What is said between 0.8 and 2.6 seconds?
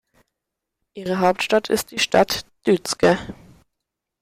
Ihre Hauptstadt ist die Stadt